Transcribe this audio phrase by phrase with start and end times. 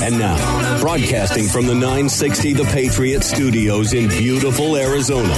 [0.00, 5.34] And now, broadcasting from the 960 The Patriot Studios in beautiful Arizona,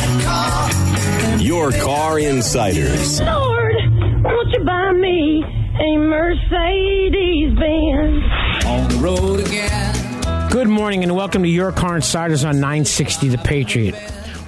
[1.40, 3.20] your car insiders.
[3.20, 3.74] Lord,
[4.22, 5.42] won't you buy me
[5.80, 8.22] a Mercedes Benz?
[8.66, 10.50] On the road again.
[10.50, 13.94] Good morning and welcome to Your Car Insiders on 960 The Patriot.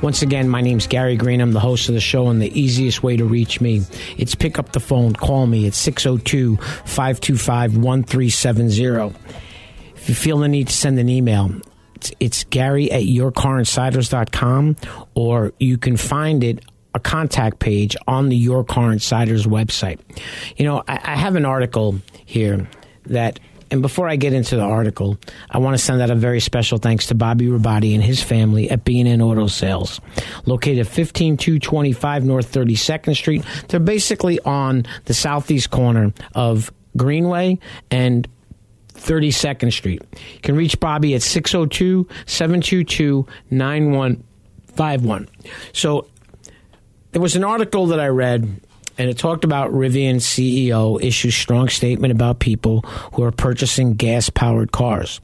[0.02, 1.40] Once again, my name's Gary Green.
[1.40, 3.82] I'm the host of the show, and the easiest way to reach me,
[4.18, 9.16] it's pick up the phone, call me at 602 525 1370.
[9.94, 11.52] If you feel the need to send an email,
[11.94, 14.76] it's, it's Gary at yourcarinsiders.com,
[15.14, 20.00] or you can find it a contact page on the Your Car Insiders website.
[20.56, 22.68] You know, I, I have an article here
[23.06, 23.38] that
[23.72, 25.16] and before I get into the article,
[25.50, 28.70] I want to send out a very special thanks to Bobby Rabati and his family
[28.70, 29.98] at B&N Auto Sales,
[30.44, 33.42] located 15225 North 32nd Street.
[33.68, 37.58] They're basically on the southeast corner of Greenway
[37.90, 38.28] and
[38.92, 40.02] 32nd Street.
[40.34, 45.28] You can reach Bobby at 602 722 9151.
[45.72, 46.08] So
[47.12, 48.60] there was an article that I read
[49.02, 54.30] and it talked about Rivian CEO issues strong statement about people who are purchasing gas
[54.30, 55.20] powered cars.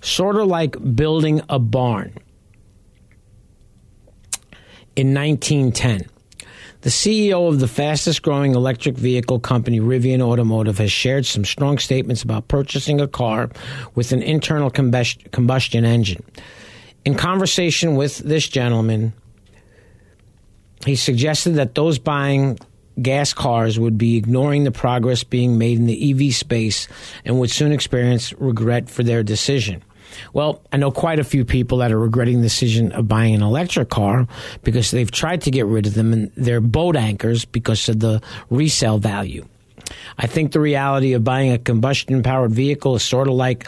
[0.00, 2.16] Sort of like building a barn.
[4.94, 6.08] In 1910,
[6.82, 11.78] the CEO of the fastest growing electric vehicle company, Rivian Automotive, has shared some strong
[11.78, 13.50] statements about purchasing a car
[13.96, 16.22] with an internal combustion engine.
[17.04, 19.12] In conversation with this gentleman,
[20.86, 22.60] he suggested that those buying
[23.02, 26.88] gas cars would be ignoring the progress being made in the EV space
[27.24, 29.82] and would soon experience regret for their decision.
[30.32, 33.42] Well, I know quite a few people that are regretting the decision of buying an
[33.42, 34.26] electric car
[34.64, 38.22] because they've tried to get rid of them and they're boat anchors because of the
[38.50, 39.46] resale value.
[40.18, 43.66] I think the reality of buying a combustion powered vehicle is sort of like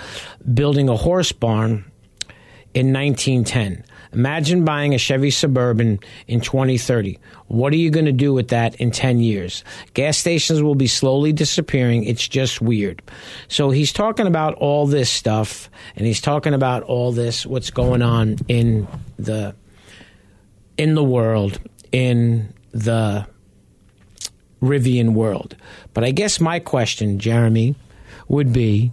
[0.53, 1.85] building a horse barn
[2.75, 3.85] in 1910.
[4.12, 7.19] Imagine buying a Chevy Suburban in 2030.
[7.47, 9.65] What are you going to do with that in 10 years?
[9.94, 12.04] Gas stations will be slowly disappearing.
[12.04, 13.03] It's just weird.
[13.48, 18.03] So he's talking about all this stuff and he's talking about all this what's going
[18.03, 18.88] on in
[19.19, 19.54] the
[20.77, 21.60] in the world
[21.92, 23.27] in the
[24.62, 25.56] Rivian world.
[25.94, 27.75] But I guess my question, Jeremy,
[28.28, 28.92] would be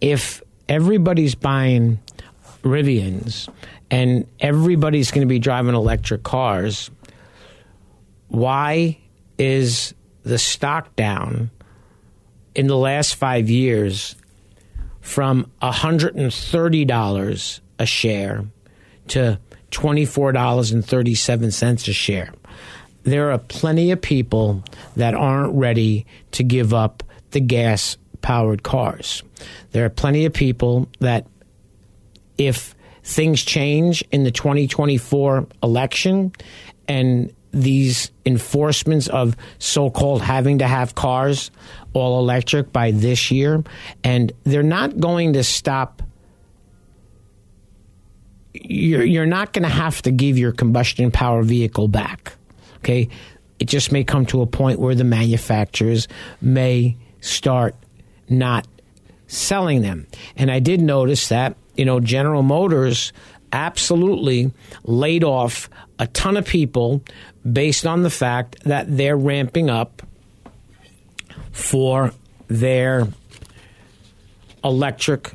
[0.00, 1.98] if everybody's buying
[2.64, 3.48] Rivians
[3.90, 6.90] and everybody's going to be driving electric cars,
[8.28, 8.98] why
[9.38, 11.50] is the stock down
[12.54, 14.16] in the last five years
[15.00, 18.44] from $130 a share
[19.08, 19.38] to
[19.70, 22.32] $24.37 a share?
[23.02, 24.64] There are plenty of people
[24.96, 29.22] that aren't ready to give up the gas powered cars.
[29.72, 31.26] There are plenty of people that,
[32.38, 36.32] if things change in the 2024 election
[36.88, 41.50] and these enforcements of so-called having to have cars
[41.92, 43.62] all electric by this year
[44.02, 46.02] and they're not going to stop
[48.54, 52.36] you're, you're not going to have to give your combustion power vehicle back
[52.84, 53.08] okay?
[53.58, 56.06] It just may come to a point where the manufacturers
[56.40, 57.74] may start
[58.28, 58.68] not
[59.26, 60.06] selling them.
[60.36, 63.12] And i did notice that you know, General Motors
[63.52, 64.50] absolutely
[64.84, 67.02] laid off a ton of people
[67.50, 70.02] based on the fact that they're ramping up
[71.52, 72.12] for
[72.48, 73.06] their
[74.64, 75.32] electric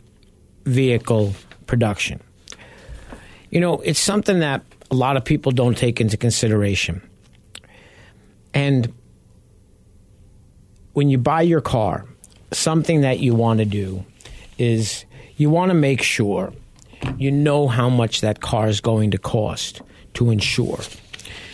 [0.66, 1.34] vehicle
[1.66, 2.20] production.
[3.50, 7.02] You know, it's something that a lot of people don't take into consideration.
[8.54, 8.94] And
[10.94, 12.06] when you buy your car,
[12.52, 14.04] something that you want to do
[14.60, 15.06] is
[15.38, 16.54] you want to make sure
[17.18, 19.82] you know how much that car is going to cost
[20.14, 20.80] to insure.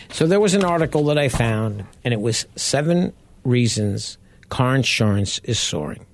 [0.09, 3.13] So there was an article that I found, and it was seven
[3.43, 4.17] reasons
[4.49, 6.05] car insurance is soaring.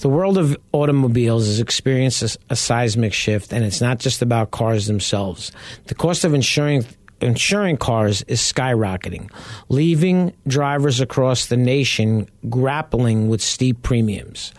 [0.00, 4.50] The world of automobiles has experienced a, a seismic shift, and it's not just about
[4.50, 5.50] cars themselves.
[5.86, 6.84] The cost of insuring
[7.24, 9.30] insuring cars is skyrocketing,
[9.68, 14.52] leaving drivers across the nation grappling with steep premiums.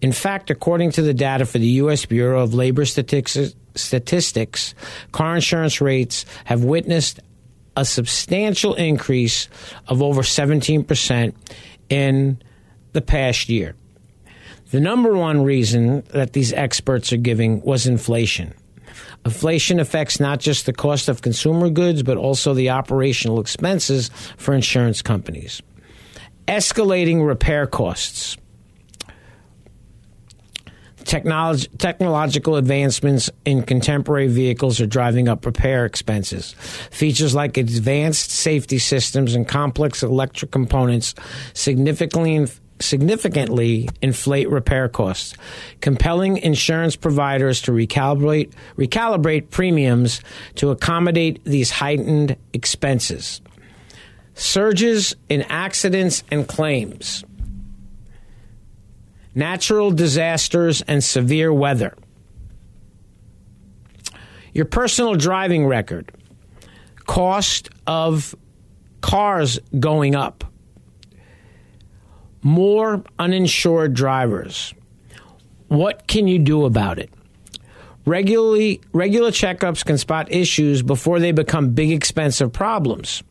[0.00, 2.06] In fact, according to the data for the U.S.
[2.06, 4.74] Bureau of Labor Statistics, statistics
[5.12, 7.20] car insurance rates have witnessed
[7.76, 9.48] a substantial increase
[9.86, 11.34] of over 17%
[11.90, 12.42] in
[12.92, 13.76] the past year.
[14.70, 18.54] The number one reason that these experts are giving was inflation.
[19.26, 24.54] Inflation affects not just the cost of consumer goods, but also the operational expenses for
[24.54, 25.60] insurance companies.
[26.46, 28.36] Escalating repair costs.
[31.02, 36.54] Technology, technological advancements in contemporary vehicles are driving up repair expenses.
[36.92, 41.16] Features like advanced safety systems and complex electric components
[41.52, 42.46] significantly
[42.80, 45.34] significantly inflate repair costs,
[45.80, 50.20] compelling insurance providers to recalibrate, recalibrate premiums
[50.56, 53.40] to accommodate these heightened expenses.
[54.34, 57.24] Surges in accidents and claims,
[59.34, 61.96] natural disasters and severe weather,
[64.52, 66.12] your personal driving record,
[67.06, 68.34] cost of
[69.00, 70.44] cars going up
[72.46, 74.72] more uninsured drivers.
[75.66, 77.10] What can you do about it?
[78.04, 83.24] Regularly, regular checkups can spot issues before they become big, expensive problems.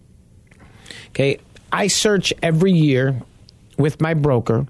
[1.12, 1.40] Okay,
[1.72, 3.22] I search every year
[3.78, 4.68] with my broker.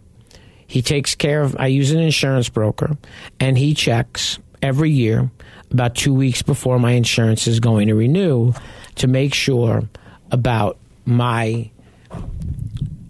[0.68, 2.98] He takes care of, I use an insurance broker,
[3.39, 5.31] and he checks every year
[5.71, 8.53] about two weeks before my insurance is going to renew
[8.98, 9.89] to make sure
[10.30, 11.71] about my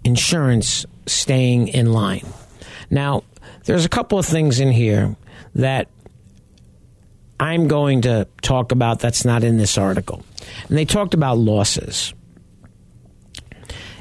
[0.06, 2.26] insurance staying in line.
[2.90, 3.24] Now,
[3.64, 5.16] there's a couple of things in here
[5.56, 5.88] that
[7.38, 10.24] I'm going to talk about that's not in this article.
[10.68, 12.14] And they talked about losses.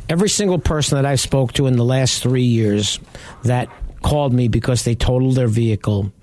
[0.08, 3.00] Every single person that I've spoke to in the last three years
[3.44, 3.70] that
[4.04, 6.14] called me because they totaled their vehicle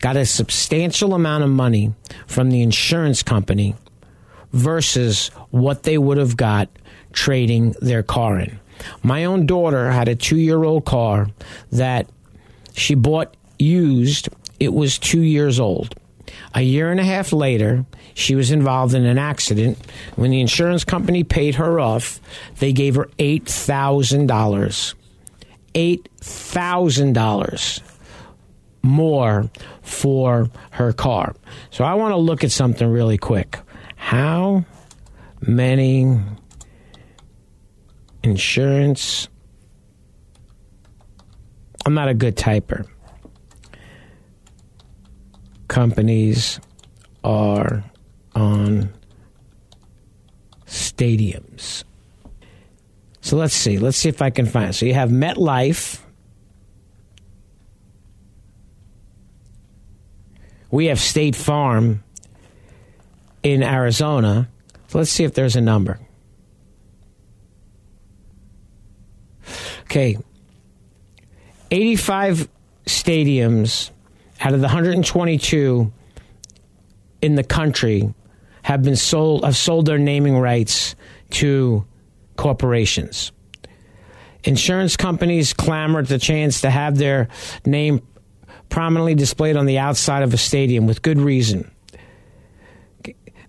[0.00, 1.94] got a substantial amount of money
[2.26, 3.76] from the insurance company
[4.52, 6.68] versus what they would have got
[7.12, 8.59] trading their car in.
[9.02, 11.28] My own daughter had a two year old car
[11.72, 12.08] that
[12.72, 14.28] she bought used.
[14.58, 15.94] It was two years old.
[16.54, 17.84] A year and a half later,
[18.14, 19.78] she was involved in an accident.
[20.16, 22.20] When the insurance company paid her off,
[22.58, 24.94] they gave her $8,000.
[25.74, 27.80] $8,000
[28.82, 29.50] more
[29.82, 31.34] for her car.
[31.70, 33.58] So I want to look at something really quick.
[33.96, 34.64] How
[35.40, 36.20] many
[38.22, 39.28] insurance.
[41.86, 42.86] I'm not a good typer.
[45.68, 46.60] Companies
[47.24, 47.84] are
[48.34, 48.92] on
[50.66, 51.84] stadiums.
[53.20, 53.78] So let's see.
[53.78, 54.70] Let's see if I can find.
[54.70, 54.72] It.
[54.74, 56.00] So you have MetLife.
[60.70, 62.02] We have State Farm
[63.42, 64.48] in Arizona.
[64.88, 65.98] So let's see if there's a number.
[69.90, 70.16] Okay.
[71.72, 72.48] 85
[72.86, 73.90] stadiums
[74.40, 75.92] out of the 122
[77.22, 78.14] in the country
[78.62, 80.94] have been sold have sold their naming rights
[81.30, 81.84] to
[82.36, 83.32] corporations.
[84.44, 87.26] Insurance companies clamored the chance to have their
[87.66, 88.00] name
[88.68, 91.68] prominently displayed on the outside of a stadium with good reason.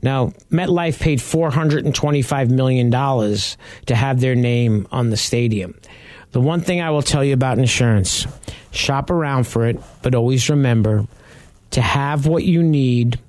[0.01, 5.79] Now, MetLife paid $425 million to have their name on the stadium.
[6.31, 8.25] The one thing I will tell you about insurance
[8.71, 11.05] shop around for it, but always remember
[11.71, 13.19] to have what you need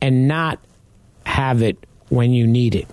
[0.00, 0.58] and not
[1.24, 2.86] have it when you need it.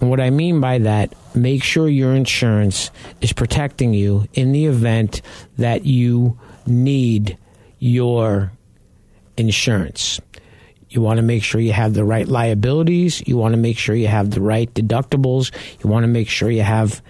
[0.00, 2.90] And what I mean by that, make sure your insurance
[3.20, 5.22] is protecting you in the event
[5.58, 7.38] that you need
[7.78, 8.52] your
[9.36, 10.20] insurance.
[10.90, 13.22] You want to make sure you have the right liabilities.
[13.26, 15.52] You want to make sure you have the right deductibles.
[15.82, 17.00] You want to make sure you have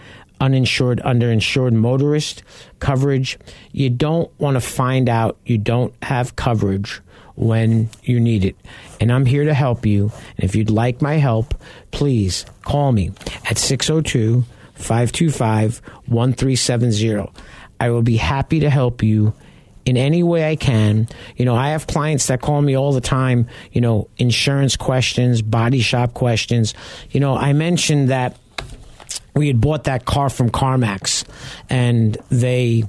[0.40, 2.42] uninsured, underinsured motorist
[2.78, 3.38] coverage.
[3.72, 7.00] You don't want to find out you don't have coverage
[7.36, 8.56] when you need it.
[9.00, 10.12] And I'm here to help you.
[10.36, 11.54] And if you'd like my help,
[11.90, 13.12] please call me
[13.48, 14.44] at 602
[14.74, 17.30] 525 1370.
[17.78, 19.32] I will be happy to help you
[19.86, 21.08] in any way I can.
[21.36, 25.40] You know, I have clients that call me all the time, you know, insurance questions,
[25.42, 26.74] body shop questions.
[27.10, 28.36] You know, I mentioned that
[29.34, 31.24] we had bought that car from CarMax,
[31.68, 32.84] and they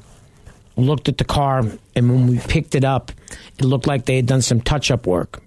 [0.76, 1.64] looked at the car,
[1.96, 3.12] and when we picked it up,
[3.58, 5.42] it looked like they had done some touch up work.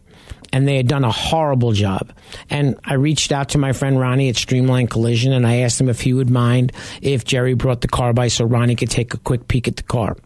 [0.52, 2.12] And they had done a horrible job.
[2.48, 5.88] And I reached out to my friend Ronnie at Streamline Collision and I asked him
[5.88, 6.70] if he would mind
[7.02, 9.82] if Jerry brought the car by so Ronnie could take a quick peek at the
[9.82, 10.16] car.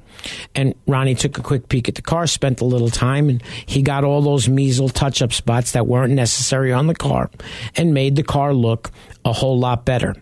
[0.55, 3.81] And Ronnie took a quick peek at the car, spent a little time, and he
[3.81, 7.31] got all those measle touch up spots that weren't necessary on the car
[7.75, 8.91] and made the car look
[9.25, 10.15] a whole lot better.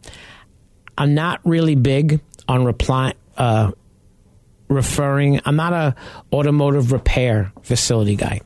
[0.96, 3.72] I'm not really big on reply, uh,
[4.68, 5.40] referring.
[5.44, 5.94] I'm not a
[6.32, 8.40] automotive repair facility guy.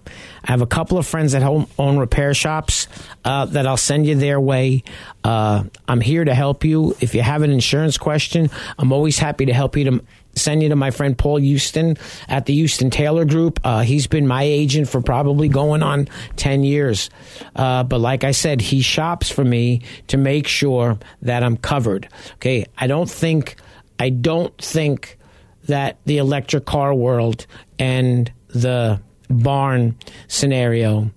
[0.45, 2.89] I have a couple of friends that own repair shops
[3.25, 4.83] uh, that I'll send you their way.
[5.23, 6.97] Uh, I'm here to help you.
[7.01, 10.69] If you have an insurance question, I'm always happy to help you to send you
[10.69, 11.97] to my friend Paul Houston
[12.29, 13.61] at the Houston Taylor Group.
[13.65, 17.11] Uh, he's been my agent for probably going on 10 years.
[17.55, 22.09] Uh, but like I said, he shops for me to make sure that I'm covered.
[22.35, 22.67] Okay.
[22.79, 23.57] I don't think,
[23.99, 25.19] I don't think
[25.65, 27.47] that the electric car world
[27.79, 29.97] and the barn
[30.29, 31.11] scenario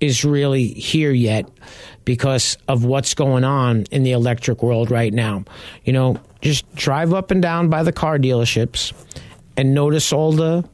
[0.00, 1.48] is really here yet
[2.04, 5.44] because of what's going on in the electric world right now.
[5.84, 8.92] You know, just drive up and down by the car dealerships
[9.56, 10.68] and notice all the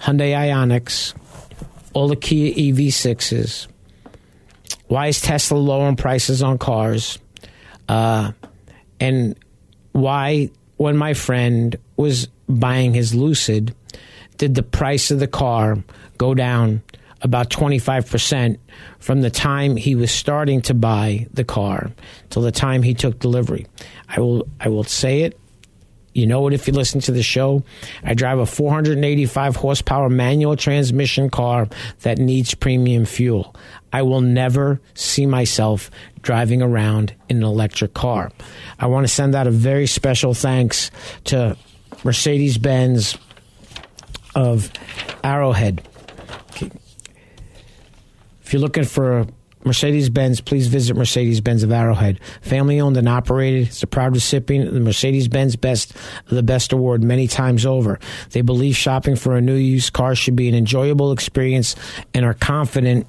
[0.00, 1.14] Hyundai Ioniqs,
[1.92, 3.66] all the Kia EV6s.
[4.88, 7.18] Why is Tesla lowering prices on cars?
[7.88, 8.32] Uh,
[8.98, 9.36] and
[9.92, 13.74] why, when my friend was buying his Lucid,
[14.36, 15.78] did the price of the car
[16.18, 16.82] go down
[17.22, 18.58] about 25%
[19.00, 21.90] from the time he was starting to buy the car
[22.28, 23.66] till the time he took delivery.
[24.08, 25.38] I will I will say it.
[26.12, 27.62] You know it if you listen to the show.
[28.02, 31.68] I drive a 485 horsepower manual transmission car
[32.00, 33.54] that needs premium fuel.
[33.92, 35.90] I will never see myself
[36.22, 38.32] driving around in an electric car.
[38.78, 40.90] I want to send out a very special thanks
[41.24, 41.56] to
[42.02, 43.16] Mercedes Benz
[44.34, 44.72] of
[45.22, 45.86] Arrowhead
[48.50, 49.28] if you're looking for
[49.64, 52.18] Mercedes Benz, please visit Mercedes Benz of Arrowhead.
[52.40, 53.68] Family owned and operated.
[53.68, 58.00] It's a proud recipient of the Mercedes Benz Best the Best Award many times over.
[58.30, 61.76] They believe shopping for a new used car should be an enjoyable experience
[62.12, 63.06] and are confident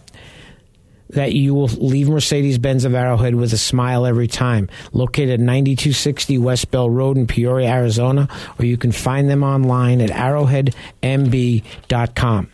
[1.10, 4.70] that you will leave Mercedes Benz of Arrowhead with a smile every time.
[4.94, 8.28] Located at 9260 West Bell Road in Peoria, Arizona,
[8.60, 12.52] or you can find them online at arrowheadmb.com.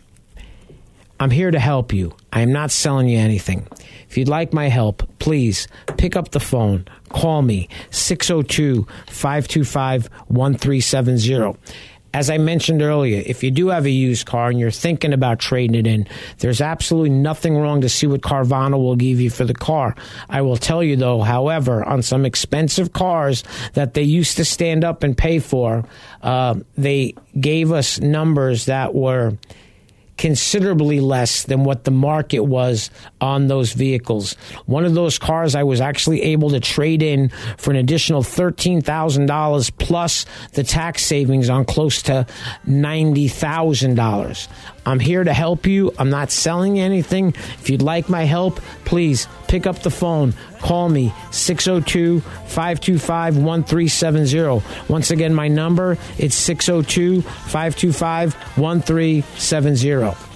[1.20, 2.14] I'm here to help you.
[2.32, 3.66] I am not selling you anything.
[4.08, 6.86] If you'd like my help, please pick up the phone.
[7.08, 11.58] Call me 602 525 1370.
[12.14, 15.40] As I mentioned earlier, if you do have a used car and you're thinking about
[15.40, 16.06] trading it in,
[16.38, 19.94] there's absolutely nothing wrong to see what Carvana will give you for the car.
[20.30, 23.44] I will tell you though, however, on some expensive cars
[23.74, 25.84] that they used to stand up and pay for,
[26.22, 29.36] uh, they gave us numbers that were
[30.18, 34.34] considerably less than what the market was on those vehicles.
[34.66, 39.78] One of those cars I was actually able to trade in for an additional $13,000
[39.78, 42.26] plus the tax savings on close to
[42.66, 44.48] $90,000.
[44.88, 45.92] I'm here to help you.
[45.98, 47.34] I'm not selling anything.
[47.60, 50.32] If you'd like my help, please pick up the phone.
[50.60, 54.64] Call me 602 525 1370.
[54.88, 60.27] Once again, my number it's 602 525 1370.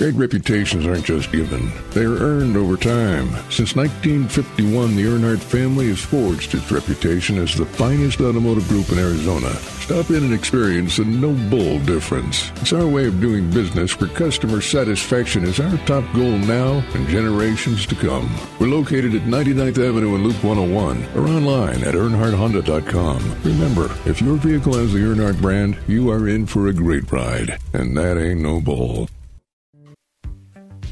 [0.00, 3.28] Great reputations aren't just given, they are earned over time.
[3.50, 8.98] Since 1951, the Earnhardt family has forged its reputation as the finest automotive group in
[8.98, 9.50] Arizona.
[9.84, 12.50] Stop in and experience the no bull difference.
[12.62, 17.06] It's our way of doing business where customer satisfaction is our top goal now and
[17.06, 18.34] generations to come.
[18.58, 23.42] We're located at 99th Avenue and Loop 101 or online at earnhardthonda.com.
[23.44, 27.58] Remember, if your vehicle has the Earnhardt brand, you are in for a great ride.
[27.74, 29.10] And that ain't no bull.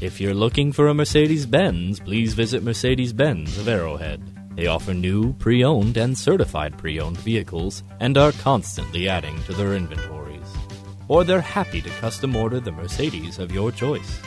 [0.01, 4.21] If you're looking for a Mercedes Benz, please visit Mercedes Benz of Arrowhead.
[4.55, 9.51] They offer new, pre owned, and certified pre owned vehicles and are constantly adding to
[9.51, 10.47] their inventories.
[11.09, 14.21] Or they're happy to custom order the Mercedes of your choice.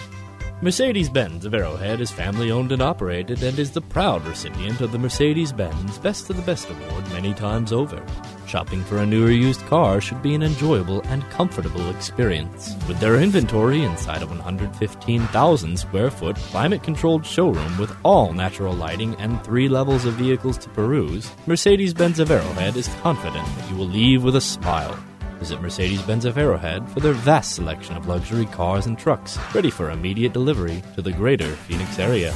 [0.60, 4.92] Mercedes Benz of Arrowhead is family owned and operated and is the proud recipient of
[4.92, 8.04] the Mercedes Benz Best of the Best award many times over.
[8.52, 12.76] Shopping for a new or used car should be an enjoyable and comfortable experience.
[12.86, 19.14] With their inventory inside a 115,000 square foot climate controlled showroom with all natural lighting
[19.14, 23.76] and three levels of vehicles to peruse, Mercedes Benz of Arrowhead is confident that you
[23.76, 25.02] will leave with a smile.
[25.38, 29.90] Visit Mercedes-Benz of Arrowhead for their vast selection of luxury cars and trucks, ready for
[29.90, 32.34] immediate delivery to the greater Phoenix area.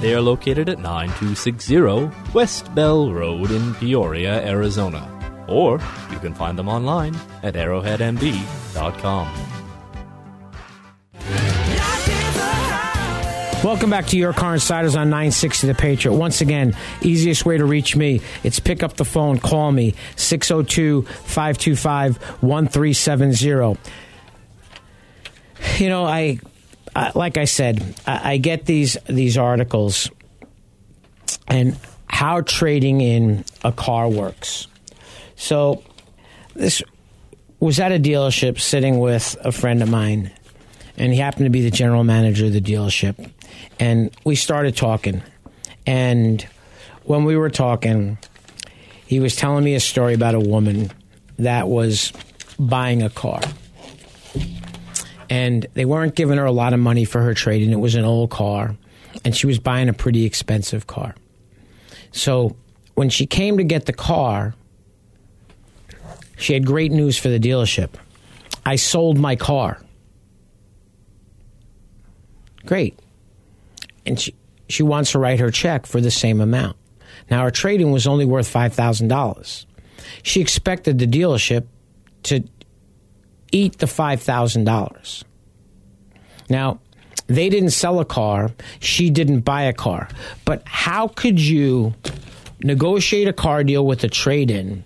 [0.00, 5.11] They are located at 9260 West Bell Road in Peoria, Arizona.
[5.52, 5.80] Or
[6.10, 9.28] you can find them online at arrowheadmb.com.
[13.62, 16.16] Welcome back to Your Car Insiders on 960 The Patriot.
[16.16, 21.02] Once again, easiest way to reach me, it's pick up the phone, call me, 602
[21.02, 23.78] 525 1370.
[25.76, 26.40] You know, I,
[26.96, 30.10] I, like I said, I, I get these these articles
[31.46, 31.76] and
[32.08, 34.66] how trading in a car works.
[35.36, 35.82] So,
[36.54, 36.82] this
[37.60, 40.30] was at a dealership sitting with a friend of mine,
[40.96, 43.30] and he happened to be the general manager of the dealership.
[43.78, 45.22] And we started talking.
[45.86, 46.46] And
[47.04, 48.18] when we were talking,
[49.06, 50.90] he was telling me a story about a woman
[51.38, 52.12] that was
[52.58, 53.40] buying a car.
[55.28, 57.94] And they weren't giving her a lot of money for her trade, and it was
[57.94, 58.76] an old car.
[59.24, 61.14] And she was buying a pretty expensive car.
[62.12, 62.56] So
[62.94, 64.54] when she came to get the car,
[66.42, 67.90] she had great news for the dealership.
[68.66, 69.80] I sold my car.
[72.66, 72.98] Great.
[74.04, 74.34] And she,
[74.68, 76.76] she wants to write her check for the same amount.
[77.30, 79.66] Now, her trading was only worth $5,000.
[80.22, 81.66] She expected the dealership
[82.24, 82.42] to
[83.52, 85.24] eat the $5,000.
[86.48, 86.80] Now,
[87.28, 90.08] they didn't sell a car, she didn't buy a car.
[90.44, 91.94] But how could you
[92.64, 94.84] negotiate a car deal with a trade in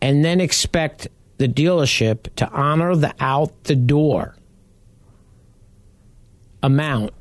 [0.00, 4.36] and then expect the dealership to honor the out the door
[6.62, 7.12] amount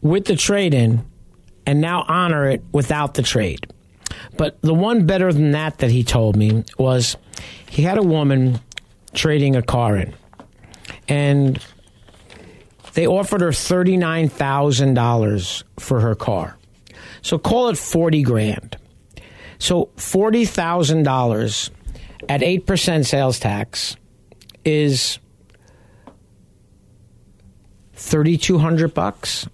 [0.00, 1.04] with the trade in
[1.66, 3.72] and now honor it without the trade.
[4.36, 7.16] But the one better than that that he told me was
[7.68, 8.60] he had a woman
[9.12, 10.14] trading a car in
[11.08, 11.58] and
[12.94, 16.56] they offered her $39,000 for her car.
[17.22, 18.78] So call it 40 grand.
[19.58, 21.70] So $40,000
[22.28, 23.96] at 8% sales tax
[24.64, 25.18] is
[27.94, 29.48] 3200 bucks.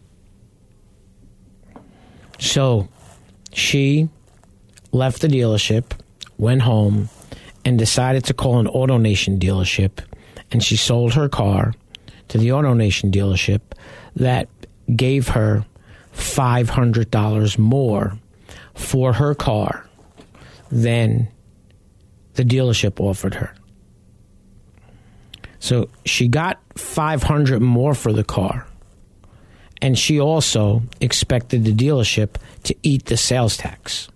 [2.39, 2.89] So
[3.53, 4.09] she
[4.91, 5.93] left the dealership,
[6.39, 7.09] went home,
[7.65, 10.01] and decided to call an AutoNation dealership,
[10.51, 11.73] and she sold her car
[12.29, 13.61] to the AutoNation dealership
[14.17, 14.49] that
[14.97, 15.65] gave her
[16.15, 18.19] $500 more
[18.75, 19.87] for her car
[20.73, 21.29] than
[22.35, 23.55] the dealership offered her.
[25.61, 28.67] So she got 500 more for the car.
[29.81, 34.09] And she also expected the dealership to eat the sales tax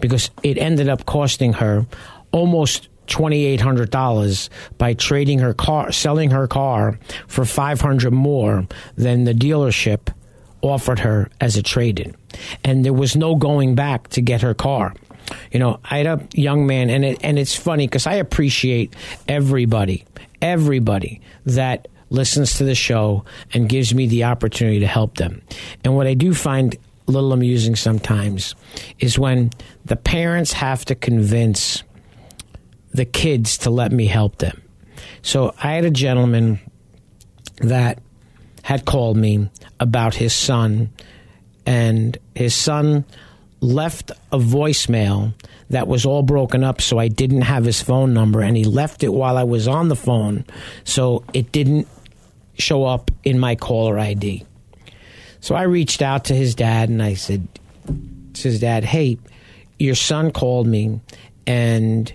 [0.00, 1.86] because it ended up costing her
[2.32, 10.12] almost $2800 by trading her car selling her car for 500 more than the dealership
[10.62, 12.14] offered her as a trade-in
[12.64, 14.94] and there was no going back to get her car
[15.50, 18.94] you know i had a young man and it, and it's funny cuz i appreciate
[19.28, 20.04] everybody
[20.40, 25.42] everybody that listens to the show and gives me the opportunity to help them
[25.84, 26.76] and what i do find
[27.08, 28.54] a little amusing sometimes
[28.98, 29.50] is when
[29.84, 31.82] the parents have to convince
[32.92, 34.62] the kids to let me help them.
[35.22, 36.60] So I had a gentleman
[37.58, 37.98] that
[38.62, 40.92] had called me about his son,
[41.66, 43.04] and his son
[43.62, 45.32] left a voicemail
[45.70, 49.02] that was all broken up, so I didn't have his phone number, and he left
[49.02, 50.44] it while I was on the phone,
[50.84, 51.88] so it didn't
[52.58, 54.44] show up in my caller ID.
[55.40, 57.48] So I reached out to his dad and I said
[57.86, 59.18] to his dad, Hey,
[59.78, 61.00] your son called me
[61.46, 62.12] and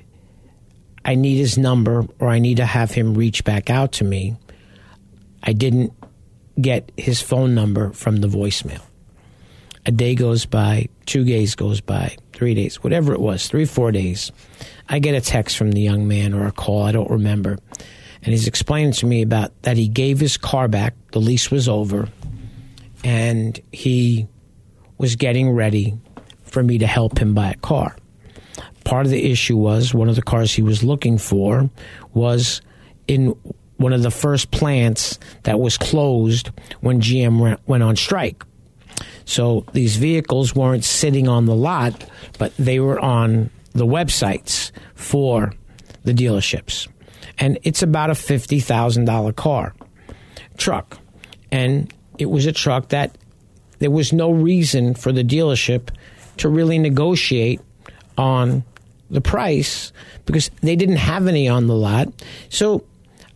[1.03, 4.37] I need his number or I need to have him reach back out to me.
[5.43, 5.91] I didn't
[6.59, 8.86] get his phone number from the voicemail.
[9.87, 13.93] A day goes by, two days goes by, three days, whatever it was, three, four
[13.93, 14.33] days.
[14.89, 17.57] I get a text from the young man or a call, I don't remember.
[18.21, 21.69] And he's explaining to me about that he gave his car back, the lease was
[21.69, 22.09] over,
[23.05, 24.27] and he
[24.97, 25.97] was getting ready
[26.43, 27.95] for me to help him buy a car.
[28.83, 31.69] Part of the issue was one of the cars he was looking for
[32.13, 32.61] was
[33.07, 33.27] in
[33.77, 38.43] one of the first plants that was closed when GM went on strike.
[39.27, 42.09] So these vehicles weren't sitting on the lot,
[42.39, 45.51] but they were on the websites for
[46.05, 46.87] the dealerships.
[47.37, 49.75] And it's about a $50,000 car,
[50.57, 50.97] truck.
[51.51, 53.17] And it was a truck that
[53.79, 55.89] there was no reason for the dealership
[56.37, 57.59] to really negotiate
[58.17, 58.63] on
[59.09, 59.91] the price
[60.25, 62.07] because they didn't have any on the lot.
[62.47, 62.85] So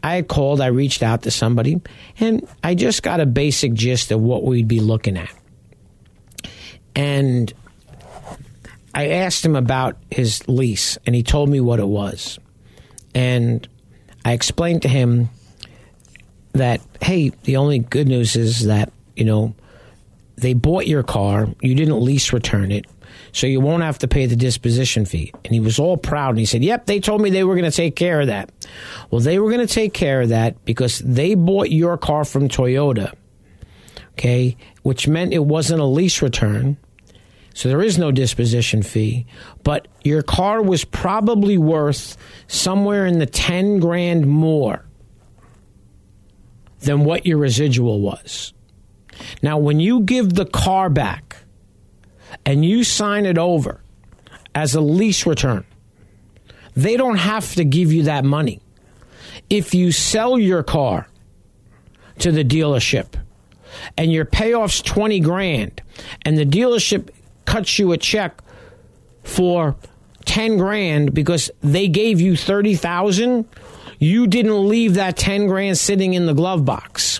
[0.02, 1.82] I called, I reached out to somebody,
[2.18, 5.30] and I just got a basic gist of what we'd be looking at.
[6.96, 7.54] And
[8.94, 12.40] I asked him about his lease, and he told me what it was.
[13.16, 13.68] And
[14.26, 15.30] I explained to him
[16.54, 19.56] that, hey, the only good news is that, you know,
[20.36, 22.86] they bought your car, you didn't lease return it,
[23.32, 25.32] so you won't have to pay the disposition fee.
[25.46, 27.70] And he was all proud and he said, Yep, they told me they were going
[27.70, 28.52] to take care of that.
[29.10, 32.50] Well, they were going to take care of that because they bought your car from
[32.50, 33.14] Toyota,
[34.14, 36.78] okay, which meant it wasn't a lease return.
[37.54, 39.26] So there is no disposition fee,
[39.64, 42.16] but your car was probably worth
[42.48, 44.86] somewhere in the 10 grand more
[46.80, 48.54] than what your residual was.
[49.42, 51.44] Now, when you give the car back
[52.46, 53.82] and you sign it over
[54.56, 55.66] as a lease return,
[56.76, 58.62] they don't have to give you that money.
[59.50, 61.08] If you sell your car
[62.20, 63.16] to the dealership
[63.98, 65.82] and your payoff's 20 grand
[66.24, 67.10] and the dealership
[67.46, 68.42] cuts you a check
[69.24, 69.76] for
[70.26, 73.46] 10 grand because they gave you 30,000,
[74.00, 77.20] you didn't leave that 10 grand sitting in the glove box.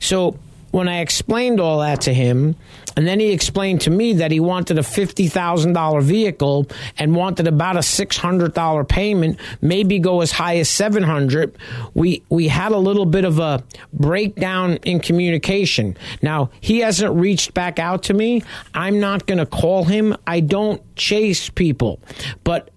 [0.00, 0.38] So
[0.70, 2.56] when I explained all that to him,
[2.96, 6.66] and then he explained to me that he wanted a $50,000 vehicle
[6.98, 11.56] and wanted about a $600 payment, maybe go as high as 700.
[11.92, 15.96] We we had a little bit of a breakdown in communication.
[16.22, 18.42] Now, he hasn't reached back out to me.
[18.72, 20.16] I'm not going to call him.
[20.26, 22.00] I don't chase people.
[22.44, 22.70] But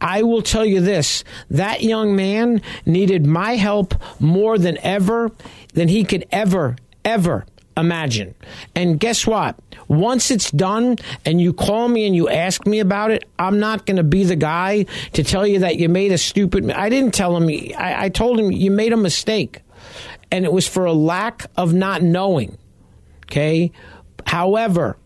[0.00, 5.32] I will tell you this that young man needed my help more than ever,
[5.74, 7.46] than he could ever, ever
[7.76, 8.34] imagine.
[8.74, 9.58] And guess what?
[9.88, 13.86] Once it's done and you call me and you ask me about it, I'm not
[13.86, 16.70] going to be the guy to tell you that you made a stupid.
[16.70, 17.48] I didn't tell him.
[17.76, 19.62] I, I told him you made a mistake,
[20.30, 22.58] and it was for a lack of not knowing.
[23.24, 23.72] Okay.
[24.26, 24.96] However,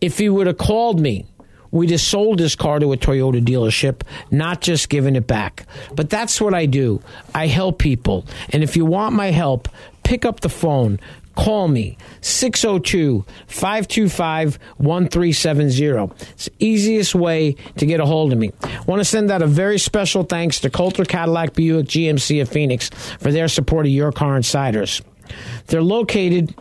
[0.00, 1.26] if he would have called me
[1.70, 5.66] we'd have sold his car to a Toyota dealership, not just given it back.
[5.94, 7.02] But that's what I do.
[7.34, 8.26] I help people.
[8.50, 9.68] And if you want my help,
[10.02, 10.98] pick up the phone.
[11.40, 16.14] Call me 602 525 1370.
[16.32, 18.52] It's the easiest way to get a hold of me.
[18.62, 22.50] I want to send out a very special thanks to Coulter Cadillac Buick GMC of
[22.50, 25.00] Phoenix for their support of Your Car Insiders.
[25.68, 26.54] They're located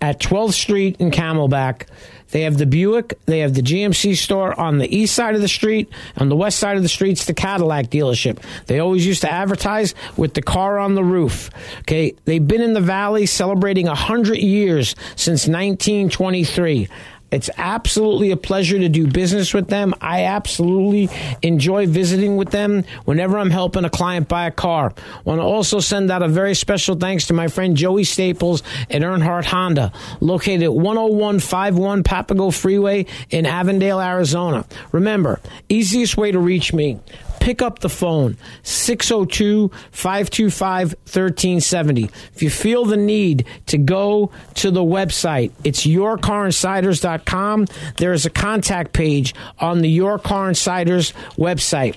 [0.00, 1.88] at 12th Street in Camelback.
[2.30, 5.48] They have the Buick, they have the GMC store on the east side of the
[5.48, 5.90] street.
[6.16, 8.38] On the west side of the street's the Cadillac dealership.
[8.66, 11.50] They always used to advertise with the car on the roof.
[11.80, 16.88] Okay, they've been in the valley celebrating 100 years since 1923.
[17.30, 19.94] It's absolutely a pleasure to do business with them.
[20.00, 21.08] I absolutely
[21.42, 24.92] enjoy visiting with them whenever I'm helping a client buy a car.
[25.24, 29.02] Want to also send out a very special thanks to my friend Joey Staples at
[29.02, 34.64] Earnhardt Honda, located at 10151 Papago Freeway in Avondale, Arizona.
[34.92, 36.98] Remember, easiest way to reach me
[37.40, 42.04] pick up the phone 602 525 1370.
[42.34, 47.66] If you feel the need to go to the website, it's yourcarinsiders.com.
[47.96, 51.96] There is a contact page on the Your Car Insiders website.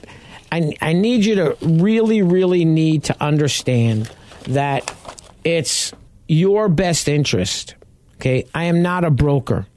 [0.52, 4.10] I, I need you to really, really need to understand
[4.44, 4.96] that
[5.44, 5.94] it's
[6.28, 7.76] your best interest.
[8.16, 8.46] Okay.
[8.54, 9.68] I am not a broker.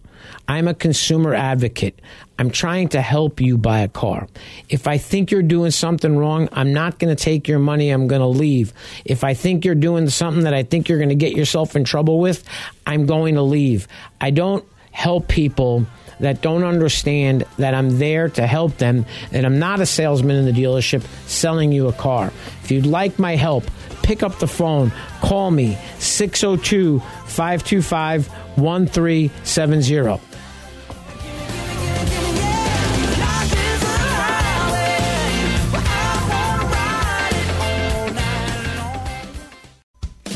[0.49, 2.01] I'm a consumer advocate.
[2.39, 4.29] I'm trying to help you buy a car.
[4.69, 7.91] If I think you're doing something wrong, I'm not going to take your money.
[7.91, 8.75] I'm going to leave.
[9.05, 11.85] If I think you're doing something that I think you're going to get yourself in
[11.85, 12.45] trouble with,
[12.87, 13.89] I'm going to leave.
[14.21, 15.87] I don't help people
[16.21, 20.45] that don't understand that I'm there to help them and I'm not a salesman in
[20.47, 22.33] the dealership selling you a car.
[22.63, 23.65] If you'd like my help,
[24.03, 30.21] pick up the phone, call me 602 525 1370.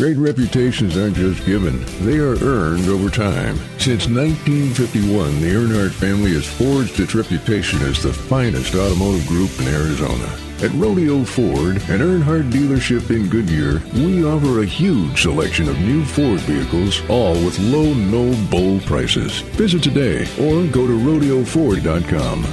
[0.01, 3.55] Great reputations aren't just given, they are earned over time.
[3.77, 9.69] Since 1951, the Earnhardt family has forged its reputation as the finest automotive group in
[9.69, 10.25] Arizona.
[10.63, 16.03] At Rodeo Ford, an Earnhardt dealership in Goodyear, we offer a huge selection of new
[16.07, 19.41] Ford vehicles, all with low, no bull prices.
[19.61, 22.47] Visit today or go to rodeoford.com.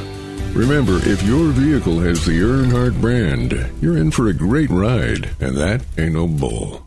[0.53, 5.55] Remember, if your vehicle has the Earnhardt brand, you're in for a great ride, and
[5.55, 6.86] that ain't no bull.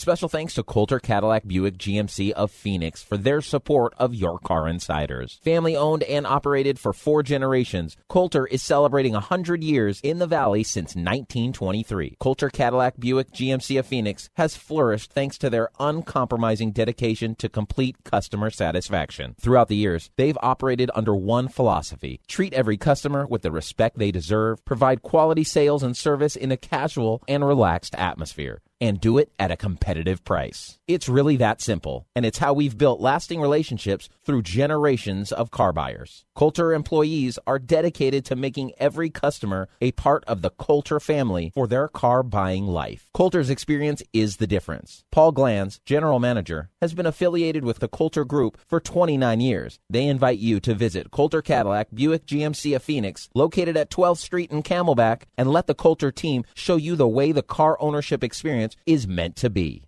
[0.00, 4.68] Special thanks to Coulter Cadillac Buick GMC of Phoenix for their support of Your Car
[4.68, 5.40] Insiders.
[5.42, 10.62] Family owned and operated for four generations, Coulter is celebrating 100 years in the Valley
[10.62, 12.14] since 1923.
[12.20, 17.96] Coulter Cadillac Buick GMC of Phoenix has flourished thanks to their uncompromising dedication to complete
[18.04, 19.34] customer satisfaction.
[19.40, 24.12] Throughout the years, they've operated under one philosophy treat every customer with the respect they
[24.12, 29.32] deserve, provide quality sales and service in a casual and relaxed atmosphere and do it
[29.38, 30.78] at a competitive price.
[30.86, 35.72] It's really that simple, and it's how we've built lasting relationships through generations of car
[35.72, 36.24] buyers.
[36.34, 41.66] Coulter employees are dedicated to making every customer a part of the Coulter family for
[41.66, 43.08] their car buying life.
[43.12, 45.04] Coulter's experience is the difference.
[45.10, 49.80] Paul Glanz, general manager, has been affiliated with the Coulter Group for 29 years.
[49.90, 54.52] They invite you to visit Coulter Cadillac Buick GMC of Phoenix, located at 12th Street
[54.52, 58.67] in Camelback, and let the Coulter team show you the way the car ownership experience
[58.86, 59.82] is meant to be.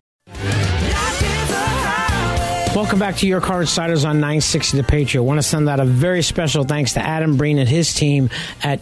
[2.74, 5.22] Welcome back to Your Car Insiders on 960 The Patriot.
[5.22, 8.30] I want to send out a very special thanks to Adam Breen and his team
[8.62, 8.80] at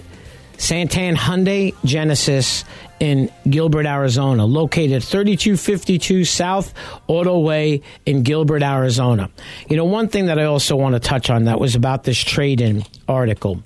[0.59, 2.65] Santan Hyundai Genesis
[3.01, 6.75] in Gilbert, Arizona, located 3252 South
[7.07, 9.31] Auto Way in Gilbert, Arizona.
[9.71, 12.19] You know, one thing that I also want to touch on that was about this
[12.19, 13.63] trade in article.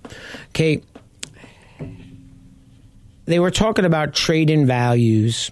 [0.51, 0.83] Okay.
[3.25, 5.51] They were talking about trade in values,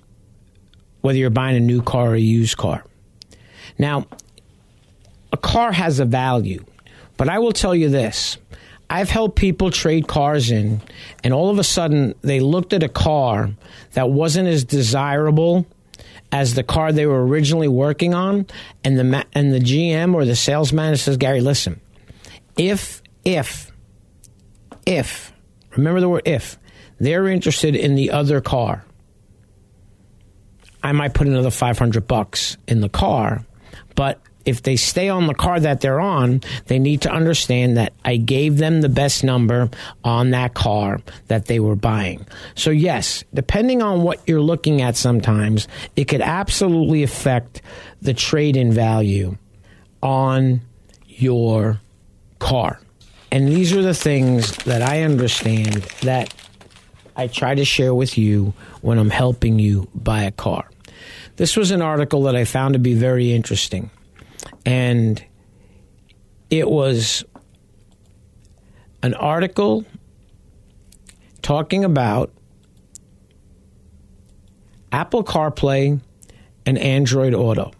[1.01, 2.85] whether you're buying a new car or a used car.
[3.79, 4.07] Now,
[5.33, 6.65] a car has a value,
[7.17, 8.39] but I will tell you this.
[8.89, 10.81] I've helped people trade cars in,
[11.23, 13.51] and all of a sudden they looked at a car
[13.93, 15.65] that wasn't as desirable
[16.33, 18.47] as the car they were originally working on,
[18.85, 21.81] and the and the GM or the salesman says, "Gary, listen,
[22.57, 23.71] if if
[24.87, 25.33] if
[25.77, 26.59] remember the word if
[26.99, 28.85] they're interested in the other car,
[30.83, 33.45] I might put another five hundred bucks in the car,
[33.95, 37.93] but if they stay on the car that they're on, they need to understand that
[38.05, 39.71] I gave them the best number
[40.03, 42.27] on that car that they were buying.
[42.55, 47.61] So, yes, depending on what you're looking at, sometimes it could absolutely affect
[48.01, 49.37] the trade in value
[50.03, 50.63] on
[51.07, 51.81] your
[52.39, 52.81] car.
[53.31, 56.35] And these are the things that I understand that
[57.21, 60.71] I try to share with you when I'm helping you buy a car.
[61.37, 63.91] This was an article that I found to be very interesting
[64.65, 65.23] and
[66.49, 67.23] it was
[69.03, 69.85] an article
[71.43, 72.33] talking about
[74.91, 76.01] Apple CarPlay
[76.65, 77.73] and Android Auto.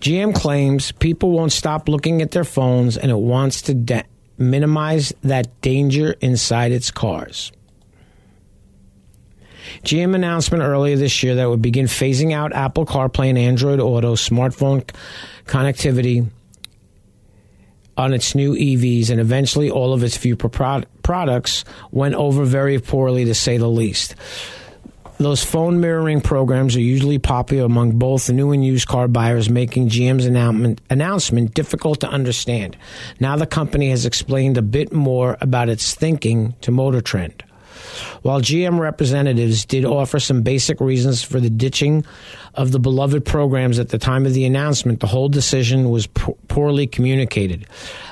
[0.00, 4.04] GM claims people won't stop looking at their phones and it wants to
[4.36, 7.50] minimize that danger inside its cars.
[9.84, 14.14] GM announcement earlier this year that would begin phasing out Apple CarPlay and Android Auto
[14.14, 14.88] smartphone
[15.46, 16.28] connectivity
[17.96, 23.26] on its new EVs, and eventually all of its future products went over very poorly,
[23.26, 24.14] to say the least.
[25.18, 29.90] Those phone mirroring programs are usually popular among both new and used car buyers, making
[29.90, 32.76] GM's announcement, announcement difficult to understand.
[33.20, 37.44] Now the company has explained a bit more about its thinking to Motor Trend.
[38.22, 42.04] While GM representatives did offer some basic reasons for the ditching
[42.54, 46.86] of the beloved programs at the time of the announcement, the whole decision was poorly
[46.86, 47.66] communicated.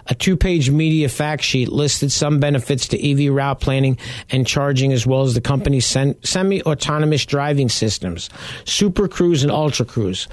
[0.06, 3.98] A two page media fact sheet listed some benefits to EV route planning
[4.30, 8.30] and charging, as well as the company's semi autonomous driving systems,
[8.64, 10.26] Super Cruise and Ultra Cruise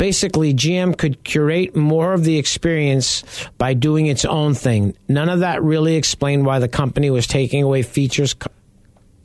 [0.00, 3.22] basically GM could curate more of the experience
[3.58, 4.96] by doing its own thing.
[5.08, 8.34] None of that really explained why the company was taking away features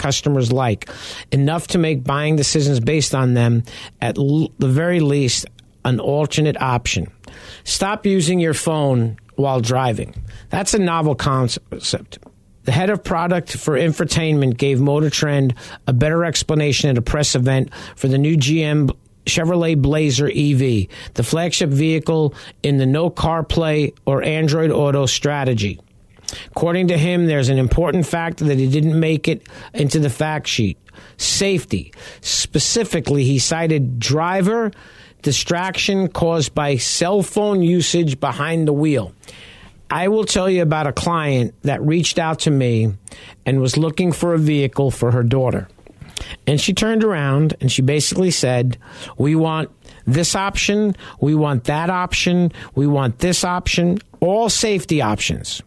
[0.06, 0.88] customers like,
[1.32, 3.64] enough to make buying decisions based on them,
[4.02, 5.48] at l- the very least,
[5.84, 7.08] an alternate option.
[7.64, 10.14] Stop using your phone while driving.
[10.52, 12.20] That's a novel concept.
[12.66, 15.56] The head of product for infotainment gave Motor Trend
[15.88, 18.92] a better explanation at a press event for the new GM
[19.26, 25.80] Chevrolet Blazer EV, the flagship vehicle in the no CarPlay or Android Auto strategy.
[26.48, 30.48] According to him, there's an important factor that he didn't make it into the fact
[30.48, 30.78] sheet
[31.18, 31.94] safety.
[32.22, 34.72] Specifically, he cited driver
[35.22, 39.12] distraction caused by cell phone usage behind the wheel.
[39.90, 42.94] I will tell you about a client that reached out to me
[43.46, 45.68] and was looking for a vehicle for her daughter.
[46.48, 48.78] And she turned around and she basically said,
[49.18, 49.70] We want
[50.06, 55.62] this option, we want that option, we want this option, all safety options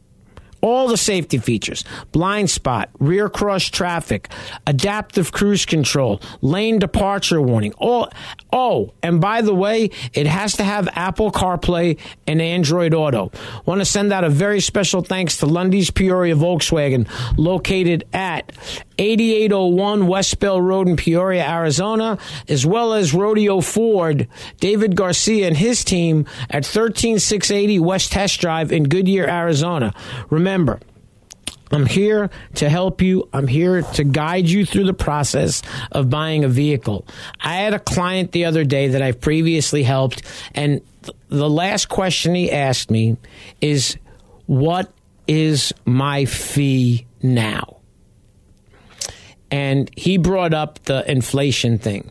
[0.60, 4.28] all the safety features blind spot, rear cross traffic,
[4.66, 7.72] adaptive cruise control, lane departure warning.
[7.78, 8.10] All,
[8.52, 13.30] oh, and by the way, it has to have Apple CarPlay and Android Auto.
[13.66, 18.52] Want to send out a very special thanks to Lunde's Peoria Volkswagen, located at
[18.98, 24.28] 8801 West Bell Road in Peoria, Arizona, as well as Rodeo Ford,
[24.60, 29.94] David Garcia and his team at 13680 West Test Drive in Goodyear, Arizona.
[30.30, 30.80] Remember,
[31.70, 33.28] I'm here to help you.
[33.32, 37.06] I'm here to guide you through the process of buying a vehicle.
[37.40, 40.22] I had a client the other day that I've previously helped,
[40.54, 43.16] and th- the last question he asked me
[43.60, 43.96] is,
[44.46, 44.92] What
[45.26, 47.76] is my fee now?
[49.50, 52.10] And he brought up the inflation thing.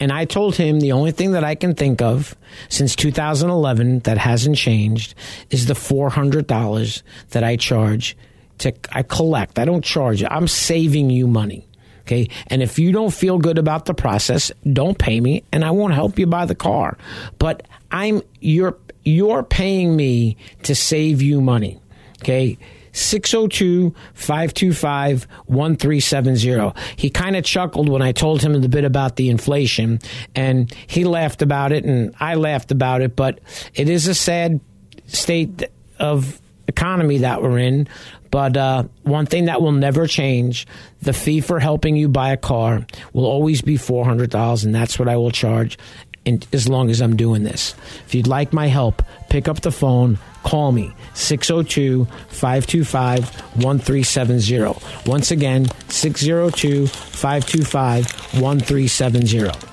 [0.00, 2.34] And I told him the only thing that I can think of
[2.68, 5.14] since 2011 that hasn't changed
[5.50, 8.16] is the $400 that I charge
[8.58, 9.58] to I collect.
[9.58, 10.20] I don't charge.
[10.20, 10.28] You.
[10.30, 11.68] I'm saving you money.
[12.00, 12.28] Okay.
[12.48, 15.94] And if you don't feel good about the process, don't pay me and I won't
[15.94, 16.98] help you buy the car.
[17.38, 21.80] But I'm you're you're paying me to save you money.
[22.22, 22.58] Okay.
[22.92, 26.72] 602 525 1370.
[26.96, 29.98] He kind of chuckled when I told him the bit about the inflation,
[30.34, 33.40] and he laughed about it, and I laughed about it, but
[33.74, 34.60] it is a sad
[35.06, 35.64] state
[35.98, 37.88] of economy that we're in.
[38.32, 40.66] But uh, one thing that will never change
[41.02, 45.06] the fee for helping you buy a car will always be $400, and that's what
[45.06, 45.78] I will charge
[46.24, 47.74] in, as long as I'm doing this.
[48.06, 53.24] If you'd like my help, pick up the phone, call me 602 525
[53.62, 55.10] 1370.
[55.10, 58.06] Once again, 602 525
[58.40, 59.72] 1370.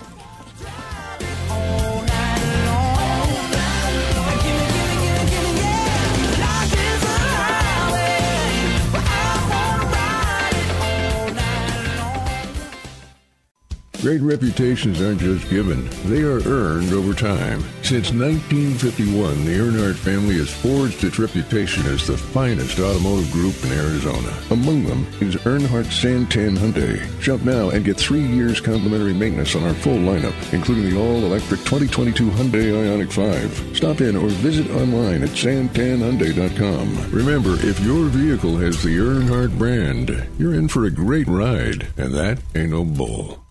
[14.02, 17.60] Great reputations aren't just given, they are earned over time.
[17.84, 23.74] Since 1951, the Earnhardt family has forged its reputation as the finest automotive group in
[23.74, 24.34] Arizona.
[24.52, 27.22] Among them is Earnhardt Santan Hyundai.
[27.22, 31.60] Shop now and get three years complimentary maintenance on our full lineup, including the all-electric
[31.66, 33.76] 2022 Hyundai Ioniq 5.
[33.76, 37.12] Stop in or visit online at santanhyundai.com.
[37.12, 42.14] Remember, if your vehicle has the Earnhardt brand, you're in for a great ride, and
[42.14, 43.44] that ain't no bull.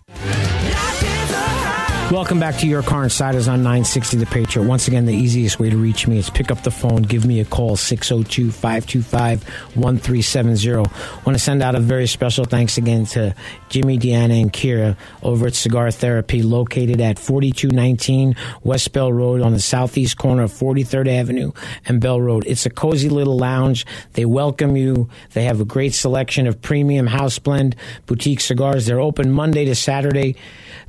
[2.11, 4.67] Welcome back to Your Car Insiders on 960 The Patriot.
[4.67, 7.39] Once again, the easiest way to reach me is pick up the phone, give me
[7.41, 9.43] a call, 602 525
[9.75, 10.77] 1370.
[10.79, 13.35] Want to send out a very special thanks again to
[13.69, 19.53] Jimmy, Deanna, and Kira over at Cigar Therapy, located at 4219 West Bell Road on
[19.53, 21.53] the southeast corner of 43rd Avenue
[21.85, 22.45] and Bell Road.
[22.47, 23.85] It's a cozy little lounge.
[24.15, 25.11] They welcome you.
[25.35, 28.87] They have a great selection of premium house blend boutique cigars.
[28.87, 30.37] They're open Monday to Saturday.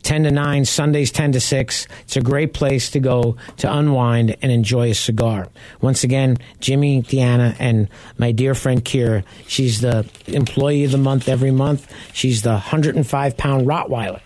[0.03, 1.87] 10 to 9, Sundays 10 to 6.
[2.01, 5.47] It's a great place to go to unwind and enjoy a cigar.
[5.81, 9.23] Once again, Jimmy, Deanna, and my dear friend Kira.
[9.47, 11.91] She's the employee of the month every month.
[12.13, 14.21] She's the 105 pound Rottweiler.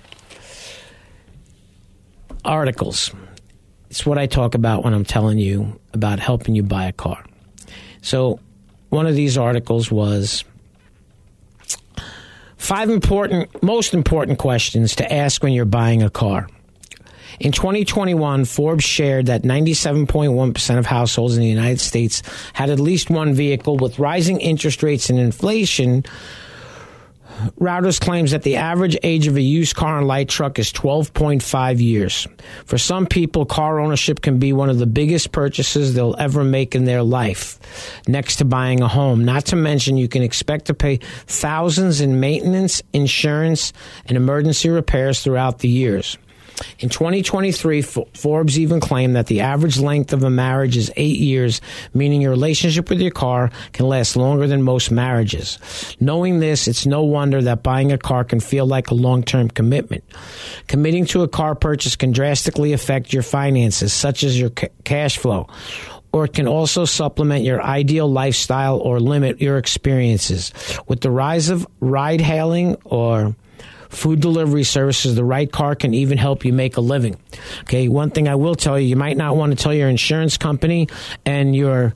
[2.45, 3.11] Articles.
[3.89, 7.23] It's what I talk about when I'm telling you about helping you buy a car.
[8.01, 8.39] So,
[8.89, 10.43] one of these articles was
[12.63, 16.47] Five important, most important questions to ask when you're buying a car.
[17.41, 22.23] In 2021, Forbes shared that 97.1% of households in the United States
[22.53, 23.75] had at least one vehicle.
[23.75, 26.05] With rising interest rates and inflation,
[27.59, 31.81] Reuters claims that the average age of a used car and light truck is 12.5
[31.81, 32.27] years.
[32.65, 36.75] For some people, car ownership can be one of the biggest purchases they'll ever make
[36.75, 37.59] in their life,
[38.07, 39.25] next to buying a home.
[39.25, 43.73] Not to mention, you can expect to pay thousands in maintenance, insurance,
[44.05, 46.17] and emergency repairs throughout the years.
[46.79, 51.61] In 2023, Forbes even claimed that the average length of a marriage is eight years,
[51.93, 55.57] meaning your relationship with your car can last longer than most marriages.
[55.99, 59.49] Knowing this, it's no wonder that buying a car can feel like a long term
[59.49, 60.03] commitment.
[60.67, 65.17] Committing to a car purchase can drastically affect your finances, such as your ca- cash
[65.17, 65.47] flow
[66.13, 70.53] or it can also supplement your ideal lifestyle or limit your experiences.
[70.87, 73.35] With the rise of ride hailing or
[73.93, 77.17] food delivery services, the right car can even help you make a living.
[77.61, 80.37] Okay, one thing I will tell you, you might not want to tell your insurance
[80.37, 80.87] company
[81.25, 81.93] and your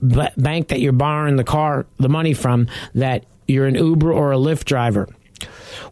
[0.00, 4.36] bank that you're borrowing the car, the money from, that you're an Uber or a
[4.36, 5.08] Lyft driver.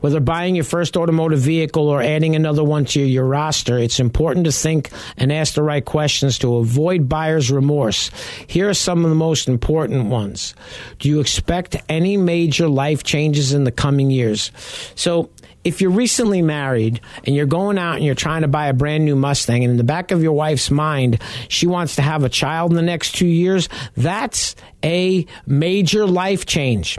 [0.00, 4.46] Whether buying your first automotive vehicle or adding another one to your roster, it's important
[4.46, 8.10] to think and ask the right questions to avoid buyer's remorse.
[8.46, 10.54] Here are some of the most important ones.
[10.98, 14.50] Do you expect any major life changes in the coming years?
[14.94, 15.30] So,
[15.64, 19.04] if you're recently married and you're going out and you're trying to buy a brand
[19.04, 22.28] new Mustang, and in the back of your wife's mind, she wants to have a
[22.28, 24.54] child in the next two years, that's
[24.84, 26.98] a major life change.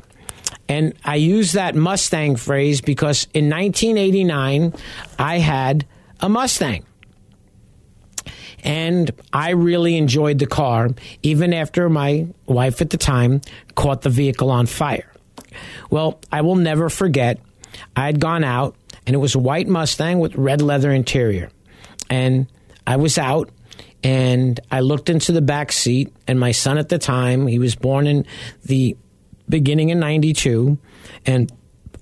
[0.67, 4.73] And I use that Mustang phrase because in 1989,
[5.19, 5.85] I had
[6.19, 6.85] a Mustang.
[8.63, 10.89] And I really enjoyed the car,
[11.21, 13.41] even after my wife at the time
[13.75, 15.11] caught the vehicle on fire.
[15.91, 17.39] Well, I will never forget
[17.95, 21.49] I had gone out, and it was a white Mustang with red leather interior.
[22.09, 22.47] And
[22.87, 23.49] I was out,
[24.03, 27.75] and I looked into the back seat, and my son at the time, he was
[27.75, 28.25] born in
[28.63, 28.97] the
[29.47, 30.77] beginning in 92,
[31.25, 31.51] and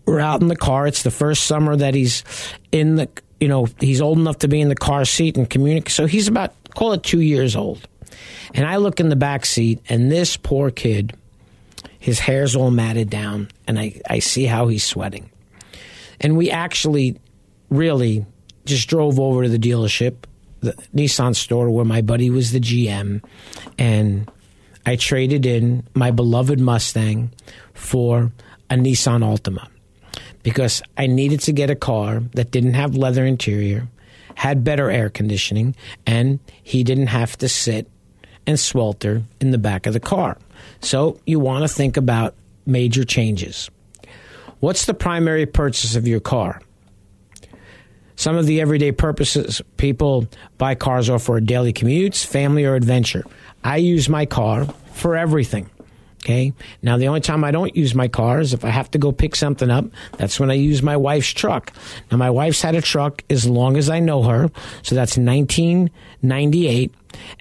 [0.05, 0.87] we're out in the car.
[0.87, 2.23] It's the first summer that he's
[2.71, 5.91] in the, you know, he's old enough to be in the car seat and communicate.
[5.91, 7.87] So he's about, call it two years old.
[8.53, 11.17] And I look in the back seat, and this poor kid,
[11.99, 15.29] his hair's all matted down, and I, I see how he's sweating.
[16.19, 17.19] And we actually
[17.69, 18.25] really
[18.65, 20.25] just drove over to the dealership,
[20.59, 23.23] the Nissan store where my buddy was the GM,
[23.77, 24.29] and
[24.85, 27.31] I traded in my beloved Mustang
[27.73, 28.31] for
[28.69, 29.67] a Nissan Altima
[30.43, 33.87] because I needed to get a car that didn't have leather interior,
[34.35, 35.75] had better air conditioning,
[36.05, 37.89] and he didn't have to sit
[38.45, 40.37] and swelter in the back of the car.
[40.81, 43.69] So you want to think about major changes.
[44.59, 46.61] What's the primary purchase of your car?
[48.23, 53.25] Some of the everyday purposes people buy cars are for daily commutes, family, or adventure.
[53.65, 54.63] I use my car
[54.93, 55.69] for everything.
[56.21, 56.53] Okay.
[56.81, 59.11] Now, the only time I don't use my car is if I have to go
[59.11, 59.87] pick something up.
[60.15, 61.73] That's when I use my wife's truck.
[62.09, 64.49] Now, my wife's had a truck as long as I know her.
[64.83, 66.95] So that's 1998.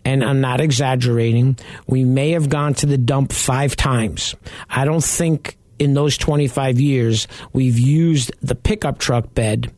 [0.04, 1.58] And I'm not exaggerating.
[1.86, 4.34] We may have gone to the dump five times.
[4.68, 9.72] I don't think in those 25 years we've used the pickup truck bed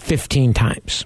[0.00, 1.04] 15 times.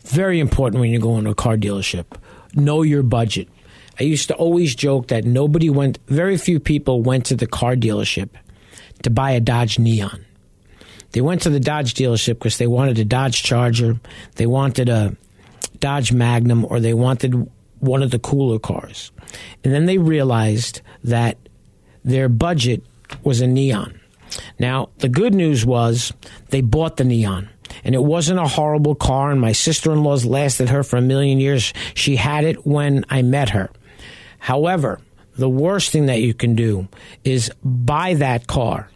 [0.00, 2.06] Very important when you go into a car dealership.
[2.54, 3.48] Know your budget.
[4.00, 7.76] I used to always joke that nobody went, very few people went to the car
[7.76, 8.30] dealership
[9.02, 10.24] to buy a Dodge Neon.
[11.12, 14.00] They went to the Dodge dealership because they wanted a Dodge Charger,
[14.36, 15.14] they wanted a
[15.78, 17.48] Dodge Magnum, or they wanted
[17.80, 19.12] one of the cooler cars.
[19.62, 21.36] And then they realized that
[22.04, 22.82] their budget
[23.22, 24.00] was a Neon.
[24.58, 26.12] Now, the good news was
[26.50, 27.48] they bought the Neon.
[27.84, 31.02] And it wasn't a horrible car, and my sister in law's lasted her for a
[31.02, 31.72] million years.
[31.94, 33.70] She had it when I met her.
[34.38, 35.00] However,
[35.36, 36.88] the worst thing that you can do
[37.24, 38.90] is buy that car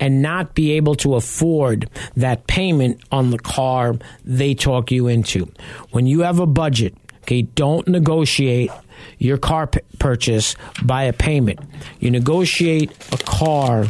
[0.00, 5.52] and not be able to afford that payment on the car they talk you into.
[5.90, 8.70] When you have a budget, okay, don't negotiate
[9.18, 11.60] your car p- purchase by a payment.
[12.00, 13.86] You negotiate a car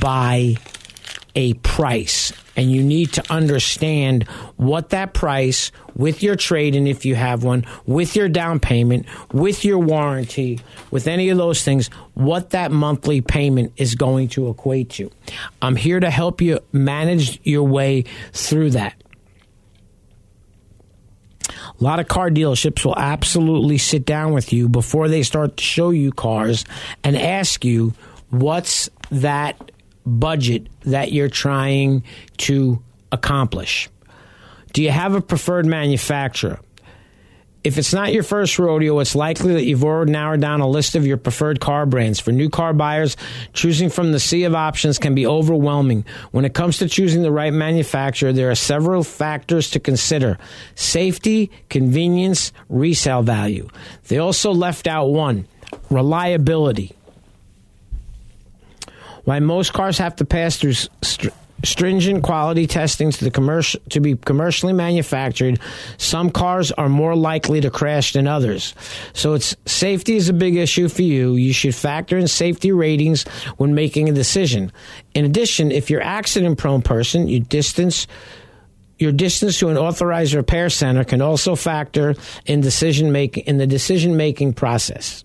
[0.00, 0.56] by
[1.34, 2.32] a price.
[2.56, 7.42] And you need to understand what that price, with your trade in if you have
[7.42, 10.60] one, with your down payment, with your warranty,
[10.92, 15.10] with any of those things, what that monthly payment is going to equate to.
[15.60, 18.94] I'm here to help you manage your way through that.
[21.80, 25.64] A lot of car dealerships will absolutely sit down with you before they start to
[25.64, 26.64] show you cars
[27.02, 27.94] and ask you
[28.30, 29.72] what's that
[30.06, 32.04] budget that you're trying
[32.38, 33.88] to accomplish.
[34.72, 36.60] Do you have a preferred manufacturer?
[37.64, 40.94] If it's not your first rodeo, it's likely that you've already narrowed down a list
[40.96, 42.20] of your preferred car brands.
[42.20, 43.16] For new car buyers,
[43.54, 46.04] choosing from the sea of options can be overwhelming.
[46.30, 50.36] When it comes to choosing the right manufacturer, there are several factors to consider
[50.74, 53.70] safety, convenience, resale value.
[54.08, 55.48] They also left out one
[55.88, 56.94] reliability.
[59.24, 61.32] Why most cars have to pass through st-
[61.64, 65.58] stringent quality testing to the commercial to be commercially manufactured,
[65.98, 68.74] some cars are more likely to crash than others.
[69.12, 71.36] So it's safety is a big issue for you.
[71.36, 73.24] You should factor in safety ratings
[73.56, 74.72] when making a decision.
[75.14, 78.06] In addition, if you're accident prone person, you distance
[78.98, 82.14] your distance to an authorized repair center can also factor
[82.46, 85.24] in decision making in the decision making process.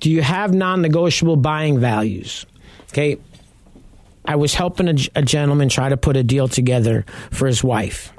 [0.00, 2.44] Do you have non-negotiable buying values?
[2.88, 3.18] Okay,
[4.24, 8.12] I was helping a, a, gentleman try to put a deal together for his wife,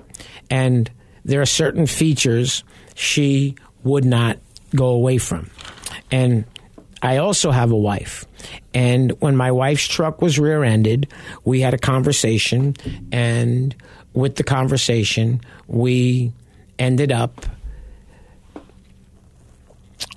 [0.49, 0.89] and
[1.23, 4.37] there are certain features she would not
[4.75, 5.49] go away from.
[6.11, 6.45] And
[7.01, 8.25] I also have a wife,
[8.73, 11.11] And when my wife's truck was rear ended,
[11.43, 12.75] we had a conversation.
[13.11, 13.75] And
[14.13, 16.31] with the conversation, we
[16.79, 17.45] ended up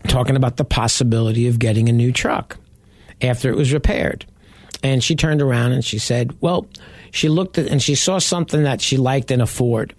[0.07, 2.57] talking about the possibility of getting a new truck
[3.21, 4.25] after it was repaired.
[4.83, 6.67] And she turned around and she said, Well,
[7.11, 9.95] she looked at and she saw something that she liked in a Ford.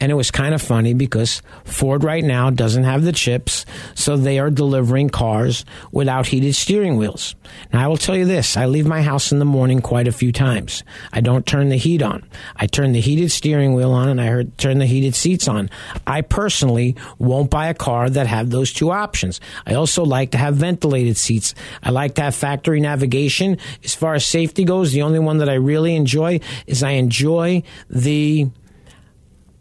[0.00, 4.16] And it was kind of funny because Ford right now doesn't have the chips, so
[4.16, 7.34] they are delivering cars without heated steering wheels.
[7.72, 10.12] Now, I will tell you this I leave my house in the morning quite a
[10.12, 10.84] few times.
[11.12, 12.26] I don't turn the heat on.
[12.56, 15.68] I turn the heated steering wheel on and I heard, turn the heated seats on.
[16.06, 19.40] I personally won't buy a car that have those two options.
[19.66, 21.54] I also like to have ventilated seats.
[21.82, 23.58] I like to have factory navigation.
[23.84, 27.62] As far as safety goes, the only one that I really enjoy is I enjoy
[27.88, 28.48] the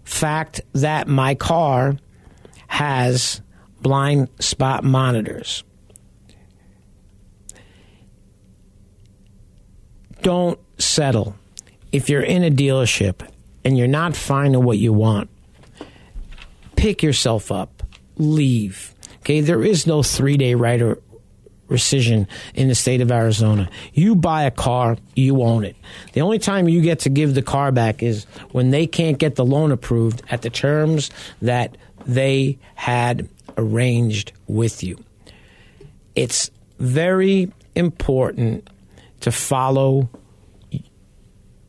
[0.09, 1.95] fact that my car
[2.67, 3.41] has
[3.81, 5.63] blind spot monitors.
[10.21, 11.35] Don't settle.
[11.91, 13.27] If you're in a dealership
[13.63, 15.29] and you're not finding what you want,
[16.75, 17.83] pick yourself up,
[18.17, 18.95] leave.
[19.19, 21.01] Okay, there is no three day or
[21.69, 23.69] rescission in the state of Arizona.
[23.93, 25.75] You buy a car, you own it.
[26.13, 29.35] The only time you get to give the car back is when they can't get
[29.35, 31.09] the loan approved at the terms
[31.41, 35.03] that they had arranged with you.
[36.15, 36.49] It's
[36.79, 38.69] very important
[39.21, 40.09] to follow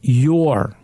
[0.02, 0.76] your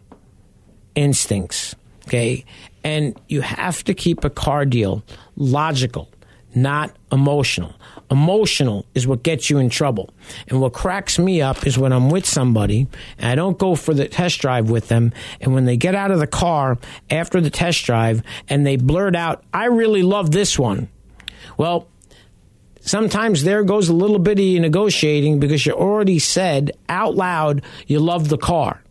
[0.95, 1.75] instincts,
[2.07, 2.45] okay?
[2.85, 5.03] And you have to keep a car deal
[5.37, 6.09] logical,
[6.57, 7.75] not emotional.
[8.11, 10.11] Emotional is what gets you in trouble.
[10.49, 12.89] And what cracks me up is when I'm with somebody
[13.19, 15.13] and I don't go for the test drive with them.
[15.41, 16.79] And when they get out of the car
[17.11, 20.89] after the test drive and they blurt out, I really love this one.
[21.59, 21.89] Well,
[22.81, 28.01] sometimes there goes a little bit of negotiating because you already said out loud you
[28.01, 28.83] love the car.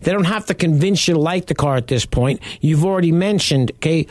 [0.00, 2.40] They don't have to convince you to like the car at this point.
[2.60, 4.06] You've already mentioned, okay?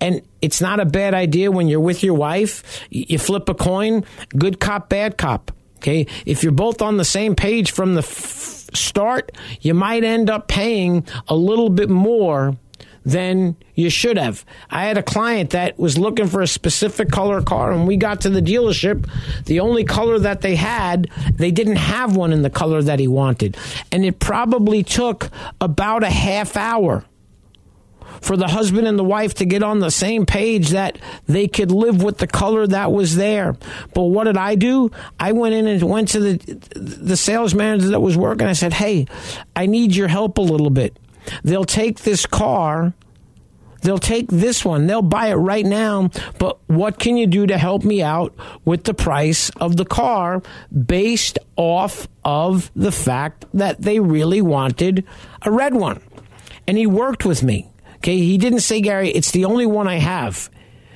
[0.00, 4.04] And it's not a bad idea when you're with your wife, you flip a coin,
[4.36, 5.50] good cop, bad cop.
[5.78, 6.06] Okay.
[6.24, 10.48] If you're both on the same page from the f- start, you might end up
[10.48, 12.56] paying a little bit more
[13.04, 14.44] than you should have.
[14.70, 18.22] I had a client that was looking for a specific color car, and we got
[18.22, 19.08] to the dealership.
[19.44, 23.08] The only color that they had, they didn't have one in the color that he
[23.08, 23.56] wanted.
[23.92, 25.30] And it probably took
[25.60, 27.04] about a half hour
[28.20, 31.70] for the husband and the wife to get on the same page that they could
[31.70, 33.54] live with the color that was there.
[33.92, 34.90] But what did I do?
[35.20, 36.36] I went in and went to the
[36.74, 38.46] the sales manager that was working.
[38.46, 39.06] I said, "Hey,
[39.54, 40.96] I need your help a little bit."
[41.42, 42.94] They'll take this car.
[43.82, 44.86] They'll take this one.
[44.86, 46.10] They'll buy it right now.
[46.38, 50.42] But what can you do to help me out with the price of the car
[50.72, 55.04] based off of the fact that they really wanted
[55.42, 56.00] a red one?
[56.66, 57.70] And he worked with me.
[57.96, 58.16] Okay.
[58.16, 60.50] He didn't say, Gary, it's the only one I have.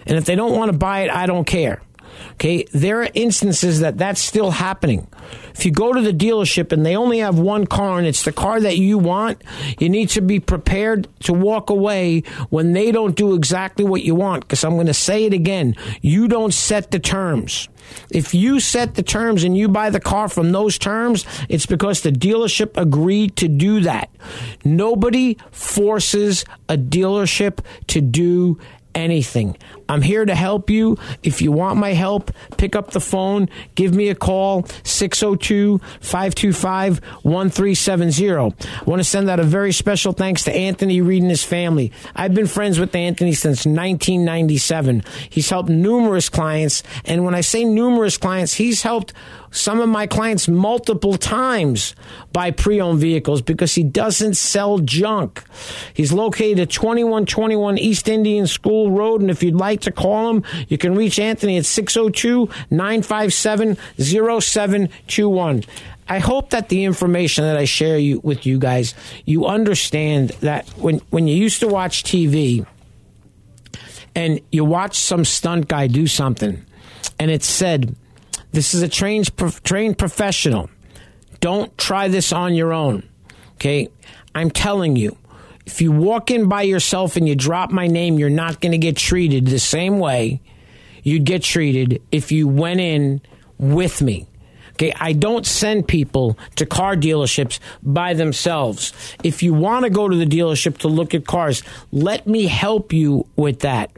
[0.07, 1.83] And if they don't want to buy it, I don't care.
[2.33, 5.09] Okay, there are instances that that's still happening.
[5.55, 8.33] If you go to the dealership and they only have one car and it's the
[8.33, 9.43] car that you want,
[9.79, 14.15] you need to be prepared to walk away when they don't do exactly what you
[14.15, 14.45] want.
[14.45, 17.69] Because I'm going to say it again you don't set the terms.
[18.11, 22.03] If you set the terms and you buy the car from those terms, it's because
[22.03, 24.11] the dealership agreed to do that.
[24.65, 28.59] Nobody forces a dealership to do
[28.95, 29.57] anything.
[29.89, 30.99] I'm here to help you.
[31.23, 36.99] If you want my help, pick up the phone, give me a call, 602 525
[37.23, 38.31] 1370.
[38.31, 41.93] I want to send out a very special thanks to Anthony Reed and his family.
[42.15, 45.05] I've been friends with Anthony since 1997.
[45.31, 49.13] He's helped numerous clients, and when I say numerous clients, he's helped
[49.51, 51.95] some of my clients multiple times
[52.33, 55.43] buy pre owned vehicles because he doesn't sell junk.
[55.95, 60.45] He's located at 2121 East Indian School Road, and if you'd like to call him,
[60.69, 65.65] you can reach Anthony at 602 957 0721.
[66.11, 68.95] I hope that the information that I share you, with you guys,
[69.27, 72.67] you understand that when, when you used to watch TV
[74.15, 76.65] and you watch some stunt guy do something
[77.19, 77.95] and it said,
[78.53, 79.31] this is a trained,
[79.65, 80.71] trained professional.
[81.41, 83.09] Don't try this on your own.
[83.55, 83.89] Okay?
[84.35, 85.17] I'm telling you,
[85.67, 88.79] if you walk in by yourself and you drop my name, you're not going to
[88.79, 90.41] get treated the same way
[91.03, 93.21] you'd get treated if you went in
[93.59, 94.27] with me.
[94.73, 98.93] Okay, I don't send people to car dealerships by themselves.
[99.25, 102.93] If you want to go to the dealership to look at cars, let me help
[102.93, 103.91] you with that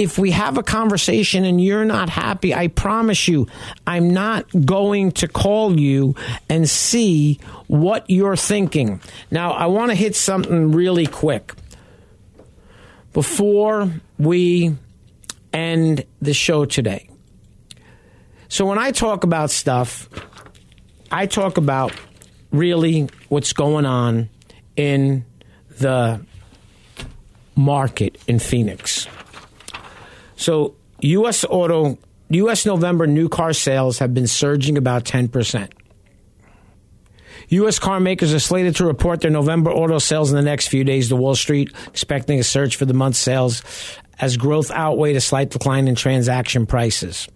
[0.00, 3.48] if we have a conversation and you're not happy, I promise you,
[3.86, 6.14] I'm not going to call you
[6.48, 9.02] and see what you're thinking.
[9.30, 11.52] Now, I want to hit something really quick
[13.12, 14.74] before we
[15.52, 17.10] end the show today.
[18.48, 20.08] So, when I talk about stuff,
[21.10, 21.92] I talk about
[22.50, 24.30] really what's going on
[24.76, 25.26] in
[25.78, 26.24] the
[27.54, 29.06] market in Phoenix.
[30.40, 31.44] So, U.S.
[31.44, 31.98] auto,
[32.30, 32.64] U.S.
[32.64, 35.70] November new car sales have been surging about 10%.
[37.48, 37.78] U.S.
[37.78, 41.10] car makers are slated to report their November auto sales in the next few days
[41.10, 43.62] to Wall Street, expecting a surge for the month's sales
[44.18, 47.28] as growth outweighed a slight decline in transaction prices.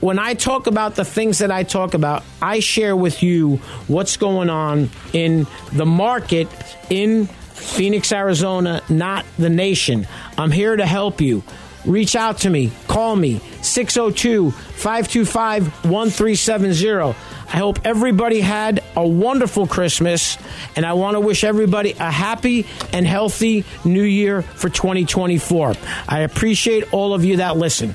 [0.00, 3.56] when I talk about the things that I talk about, I share with you
[3.88, 6.48] what's going on in the market
[6.88, 10.06] in Phoenix, Arizona, not the nation.
[10.36, 11.42] I'm here to help you.
[11.84, 12.70] Reach out to me.
[12.86, 17.16] Call me 602 525 1370.
[17.50, 20.36] I hope everybody had a wonderful Christmas,
[20.76, 25.74] and I want to wish everybody a happy and healthy new year for 2024.
[26.06, 27.94] I appreciate all of you that listen.